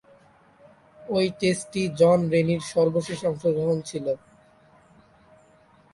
ঐ 1.09 1.21
টেস্টই 1.39 1.83
জন 1.99 2.19
রেনি’র 2.33 2.63
সর্বশেষ 2.73 3.19
অংশগ্রহণ 3.25 3.77
ছিল। 3.89 4.05